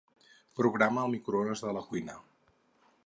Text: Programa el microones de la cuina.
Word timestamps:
Programa 0.59 1.03
el 1.09 1.13
microones 1.17 1.63
de 1.67 1.75
la 1.79 1.85
cuina. 1.91 2.17